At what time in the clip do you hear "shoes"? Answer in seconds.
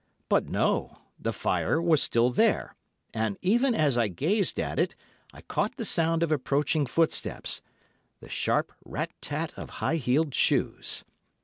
10.33-11.03